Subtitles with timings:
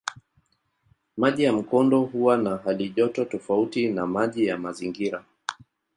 [1.17, 5.25] Maji ya mkondo huwa na halijoto tofauti na maji ya mazingira.